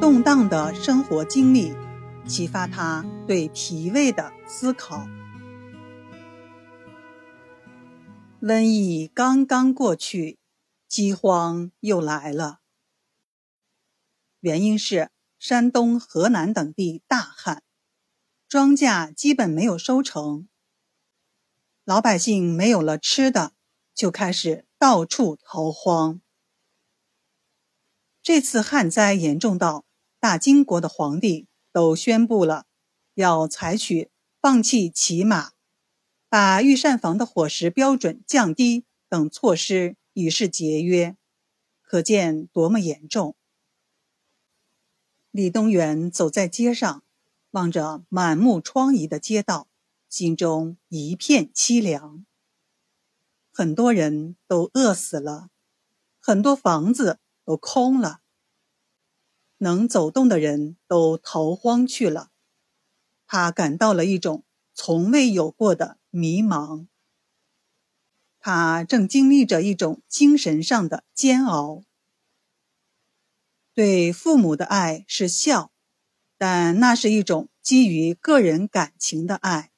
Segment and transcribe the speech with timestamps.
[0.00, 1.74] 动荡的生活经历
[2.24, 5.08] 启发他对脾胃的思考。
[8.40, 10.38] 瘟疫刚刚过去，
[10.86, 12.60] 饥荒又来了。
[14.38, 17.64] 原因是山东、河南等地大旱，
[18.48, 20.46] 庄稼基本没有收成，
[21.84, 23.52] 老百姓没有了吃的，
[23.92, 26.20] 就开始到处逃荒。
[28.22, 29.86] 这次旱灾严重到
[30.20, 32.66] 大金国的皇帝都宣布了，
[33.14, 35.52] 要采取放弃骑马。
[36.28, 41.16] 把御膳房的伙食标准降低等措施，以示节约，
[41.80, 43.36] 可见多么严重。
[45.30, 47.02] 李东垣走在街上，
[47.52, 49.68] 望着满目疮痍的街道，
[50.08, 52.26] 心中一片凄凉。
[53.52, 55.48] 很多人都饿死了，
[56.20, 58.20] 很多房子都空了，
[59.58, 62.30] 能走动的人都逃荒去了。
[63.26, 65.98] 他感到了一种从未有过的。
[66.10, 66.86] 迷茫，
[68.40, 71.84] 他正经历着一种精神上的煎熬。
[73.74, 75.70] 对父母的爱是孝，
[76.38, 79.70] 但那是一种基于个人感情的爱。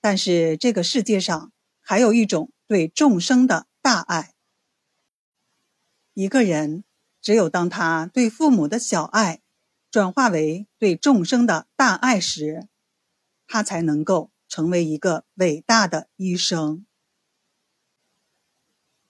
[0.00, 4.36] 但是这个世界上还有一种对众生的大爱。
[6.14, 6.84] 一个人
[7.28, 9.42] 只有当他对父母的小爱
[9.90, 12.68] 转化为对众生的大爱时，
[13.46, 14.30] 他才能够。
[14.48, 16.86] 成为一个伟大的医生，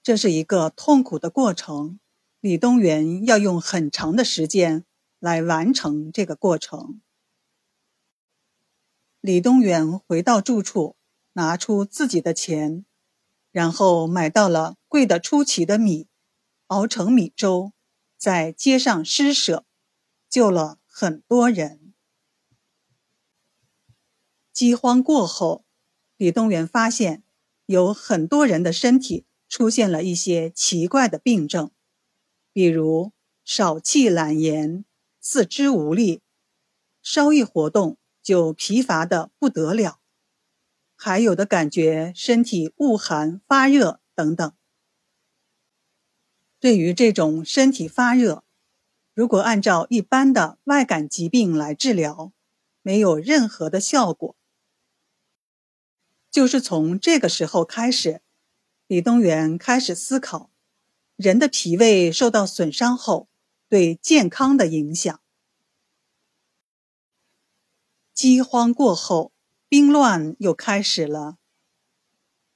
[0.02, 2.00] 这是一个痛苦的过程。
[2.40, 4.84] 李东垣要用很长的时间
[5.20, 7.00] 来完成这个过程。
[9.20, 10.96] 李东垣回到住处，
[11.34, 12.84] 拿出自己的钱，
[13.52, 16.08] 然后买到了贵得出奇的米，
[16.66, 17.70] 熬成米粥，
[18.18, 19.64] 在街上施舍，
[20.28, 21.94] 救了很多人。
[24.52, 25.64] 饥荒过后，
[26.16, 27.22] 李东垣发现
[27.66, 31.70] 有很多人的身体出现了一些奇怪的病症，
[32.52, 33.12] 比如
[33.44, 34.84] 少气懒言、
[35.20, 36.20] 四肢无力、
[37.00, 40.00] 稍一活动就疲乏的不得了，
[40.96, 44.52] 还有的感觉身体恶寒发热等等。
[46.60, 48.42] 对于这种身体发热，
[49.14, 52.32] 如果按照一般的外感疾病来治疗，
[52.82, 54.34] 没有任何的效果。
[56.30, 58.22] 就是从这个时候开始，
[58.86, 60.50] 李东垣开始思考
[61.16, 63.28] 人的脾胃受到损伤后
[63.68, 65.20] 对健康的影响。
[68.12, 69.32] 饥荒过后，
[69.68, 71.38] 兵乱又开始了。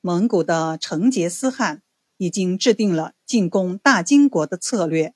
[0.00, 1.82] 蒙古的成吉思汗
[2.22, 5.12] 已经制定了进攻大金国的策略，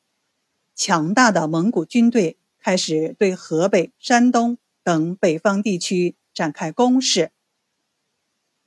[0.75, 7.31] 强大的蒙古军队开始对河北、山东等北方地区展开攻势。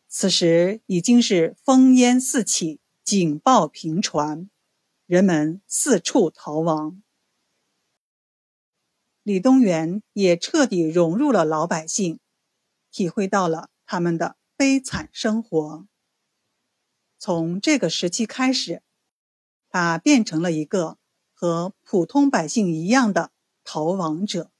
[0.07, 4.49] 此时已经是烽烟四起，警报频传，
[5.05, 7.03] 人们四处逃亡。
[9.21, 12.21] 李东垣也彻底融入了老百姓，
[12.89, 15.85] 体会到了他们的悲惨生活。
[17.19, 18.81] 从这个时期开始，
[19.67, 20.97] 他变成了一个
[21.33, 23.31] 和普通百姓一样的
[23.65, 24.51] 逃亡者。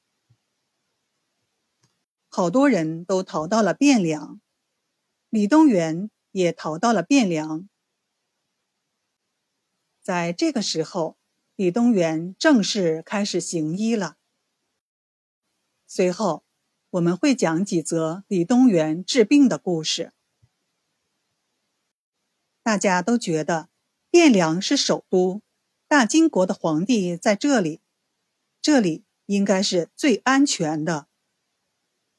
[2.28, 4.42] 好多人都逃到了汴梁。
[5.30, 7.70] 李东垣也逃到了汴梁。
[10.02, 11.18] 在这个时候，
[11.56, 14.18] 李东垣正式开始行医了。
[15.88, 16.44] 随后，
[16.90, 20.12] 我们会讲几则李东垣治病的故事。
[22.70, 23.68] 大家都觉得
[24.12, 25.42] 汴梁是首都，
[25.88, 27.82] 大金国的皇帝在这里，
[28.62, 31.08] 这里应该是最安全的。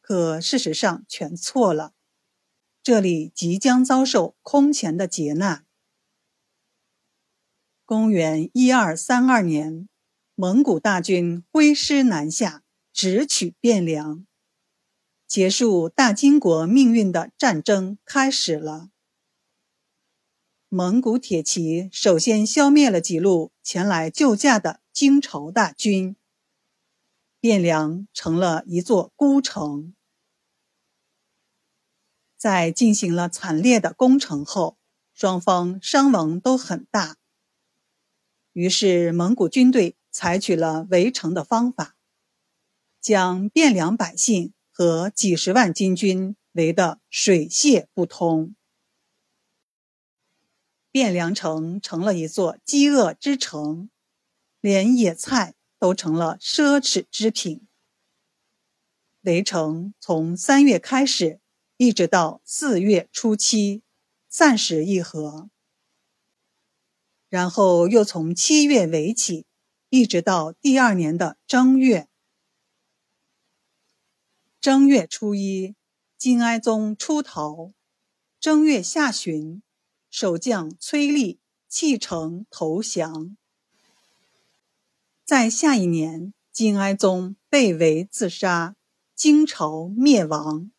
[0.01, 1.93] 可事实上全错了。
[2.83, 5.65] 这里即将遭受空前的劫难。
[7.85, 9.89] 公元一二三二年，
[10.35, 14.27] 蒙古大军挥师南下，直取汴梁，
[15.29, 18.91] 结束大金国命运的战争开始了。
[20.73, 26.15] 蒙古铁骑首先消灭了几路前来救驾的金朝大军，
[27.41, 29.97] 汴梁成了一座孤城。
[32.37, 34.79] 在进行了惨烈的攻城后，
[35.13, 37.17] 双方伤亡都很大。
[38.53, 41.97] 于是蒙古军队采取了围城的方法，
[43.01, 48.55] 将汴梁百姓和几十万金军围得水泄不通。
[50.93, 53.91] 汴梁城成了一座饥饿之城，
[54.61, 57.67] 连野菜、都成了奢侈之品。
[59.21, 61.41] 围城从三月开始，
[61.77, 63.83] 一直到四月初七，
[64.29, 65.49] 暂时议和。
[67.29, 69.47] 然后又从七月围起，
[69.91, 72.09] 一直到第二年的正月。
[74.61, 75.77] 正月初一，
[76.19, 77.73] 金哀宗出逃。
[78.41, 79.63] 正月下旬，
[80.11, 83.37] 守将崔立弃城投降。
[85.25, 88.77] 在下一年，金哀宗被围自杀。
[89.15, 90.71] 金朝灭亡，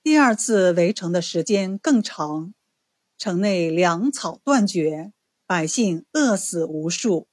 [0.00, 2.54] 第二次围城的时间更长，
[3.18, 5.12] 城内粮草断绝，
[5.44, 7.26] 百姓饿死无数。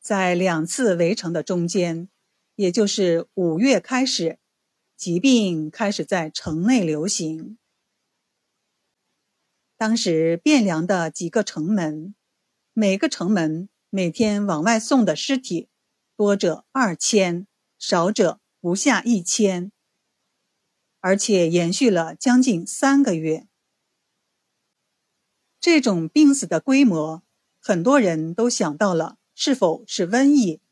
[0.00, 2.08] 在两次围城的中间，
[2.54, 4.38] 也就是五月开始，
[4.96, 7.58] 疾病开始在城内流行。
[9.76, 12.14] 当时汴梁的几个城门，
[12.72, 15.68] 每个城门每天往外送的尸体。
[16.16, 17.46] 多者二千，
[17.78, 19.70] 少者不下一千，
[21.00, 23.46] 而且延续了将近三个月。
[25.60, 27.22] 这种病死的规模，
[27.60, 30.62] 很多人都想到了是否是瘟疫，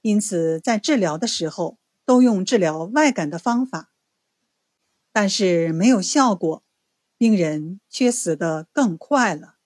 [0.00, 3.92] 因此在治疗的时候都用治疗外感的方法，
[5.12, 6.64] 但是没有效果，
[7.16, 9.56] 病人却死得更快了。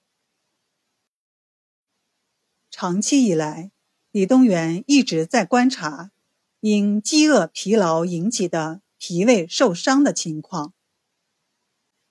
[2.71, 3.73] 长期以来。
[4.13, 6.11] 李东垣一直在观察
[6.61, 10.73] 因饥饿疲劳引起的脾胃受伤的情况。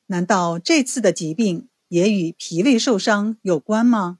[0.05, 4.19] 难道这次的疾病也与脾胃受伤有关吗？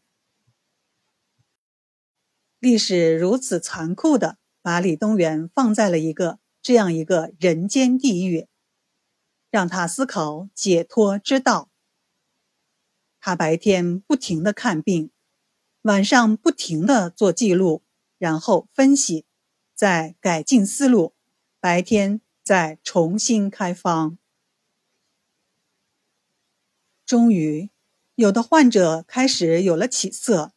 [2.57, 8.47] 历史如此残酷的把李东垣放在了一个这样一个人间地狱，
[9.51, 11.69] 让他思考解脱之道。
[13.19, 15.11] 他白天不停的看病。
[15.83, 17.83] 晚上不停的做记录，
[18.17, 19.27] 然后分析，
[19.75, 21.13] 再改进思路，
[21.59, 24.17] 白天再重新开方。
[27.05, 27.69] 终于，
[28.15, 30.53] 有的患者开始有了起色，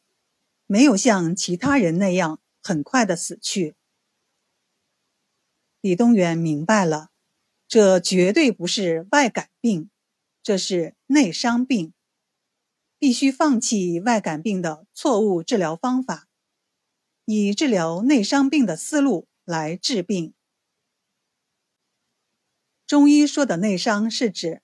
[0.66, 3.75] 没有像其他人那样很快的死去。
[5.80, 7.10] 李东垣明白了，
[7.69, 9.90] 这绝对不是外感病，
[10.42, 11.92] 这是内伤病。
[13.00, 16.26] 必须放弃外感病的错误治疗方法，
[17.26, 20.34] 以治疗内伤病的思路来治病。
[22.84, 24.62] 中医说的内伤是指，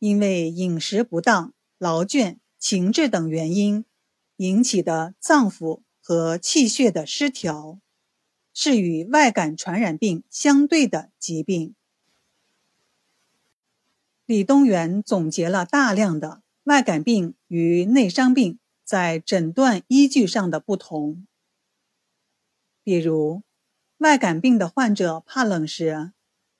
[0.00, 3.84] 因为饮食不当、劳倦、情志等原因
[4.38, 7.78] 引起的脏腑和气血的失调，
[8.52, 11.74] 是与外感传染病相对的疾病。
[14.26, 16.42] 李东垣总结了大量的。
[16.64, 21.26] 外感病与内伤病在诊断依据上的不同，
[22.84, 23.42] 比如，
[23.96, 26.12] 外感病的患者怕冷时，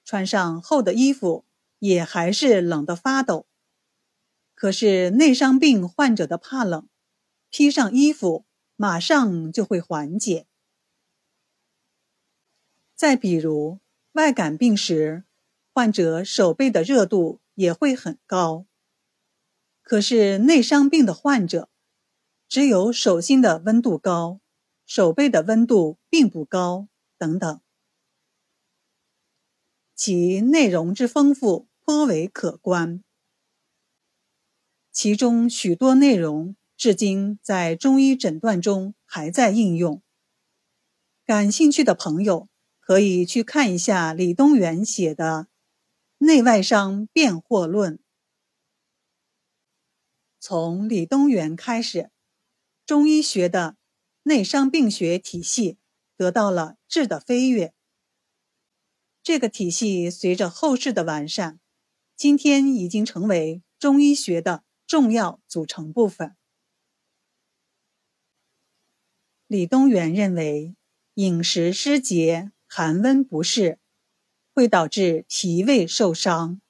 [0.05, 1.45] 穿上厚的衣服
[1.79, 3.47] 也还是冷得发抖；
[4.55, 6.89] 可是内伤病患者的怕冷，
[7.51, 8.47] 披上衣服
[8.77, 10.47] 马上就会缓解。
[13.01, 13.81] 再比如，
[14.13, 15.25] 外感病时，
[15.73, 18.67] 患者手背的热度也会很高。
[19.81, 21.71] 可是内伤病的患者，
[22.47, 24.43] 只有手心的温度高，
[24.85, 27.63] 手背的温度并不高，等等。
[29.95, 33.03] 其内容之丰富颇为可观，
[34.93, 40.03] 其中许多内容至今在中医诊断中还在应用。
[41.25, 42.50] 感兴趣的朋友
[42.91, 45.47] 可以去看一下李东垣写的
[46.27, 47.99] 《内外伤辨惑论》。
[50.41, 52.11] 从李东垣开始，
[52.85, 53.77] 中医学的
[54.25, 55.79] 内伤病学体系
[56.17, 57.73] 得到了质的飞跃。
[59.23, 61.61] 这个体系随着后世的完善，
[62.17, 66.37] 今天已经成为中医学的重要组成部分。
[69.47, 70.75] 李东垣认为，
[71.15, 73.81] 饮食失节、寒温不适，
[74.55, 76.61] 会导致脾胃受伤。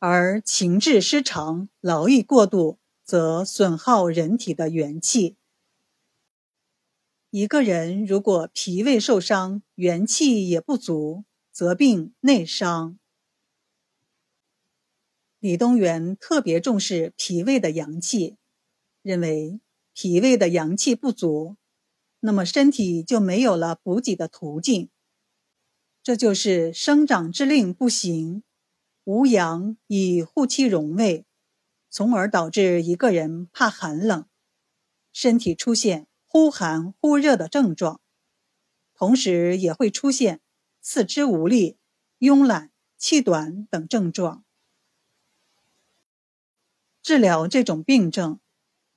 [0.00, 5.36] 而情志失常、劳逸过度，则损耗人体的元气。
[7.30, 12.98] 一个人如果脾胃受伤，元气也不足，则病内伤。
[15.38, 18.36] 李东垣特别重视脾胃的阳气，
[19.00, 19.60] 认为
[19.94, 21.56] 脾胃的阳气不足，
[22.20, 24.90] 那么身体就没有了补给的途径，
[26.02, 28.42] 这就是生长之令不行。
[29.04, 31.24] 无阳以护其荣卫，
[31.88, 34.26] 从而导致一个人怕寒冷，
[35.12, 38.00] 身体出现忽寒忽热的症状，
[38.94, 40.40] 同时也会出现
[40.80, 41.78] 四肢无力、
[42.18, 44.44] 慵懒、气短等症状。
[47.02, 48.38] 治疗这种病症，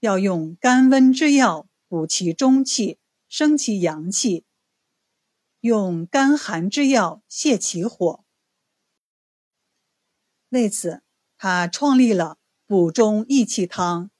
[0.01, 2.99] 要用甘温之药补其中气，
[3.35, 4.45] 生其阳气；
[5.61, 8.23] 用甘寒之药泻其火。
[10.49, 11.01] 为此，
[11.35, 12.37] 他创立了
[12.67, 14.11] 补中益气汤、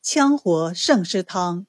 [0.00, 1.66] 羌活胜湿汤、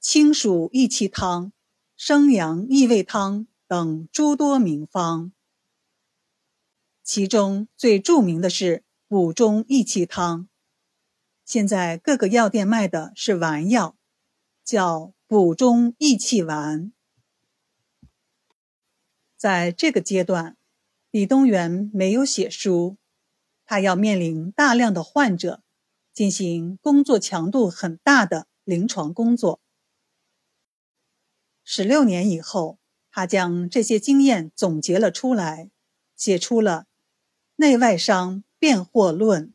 [0.00, 1.52] 清暑益气汤、
[1.94, 5.32] 生阳益胃汤等诸多名方。
[7.04, 10.48] 其中最著名的是补中益气汤。
[11.44, 13.96] 现在各个药店卖的是丸药，
[14.64, 16.92] 叫补中益气丸。
[19.36, 20.56] 在这个阶段，
[21.12, 22.96] 李东垣没有写书，
[23.64, 25.62] 他要面临大量的患者，
[26.12, 29.60] 进行工作强度很大的临床工作。
[31.62, 32.80] 十六年以后，
[33.12, 35.70] 他将这些经验总结了出来，
[36.16, 36.80] 写出了
[37.54, 39.52] 《内外伤辨惑论》。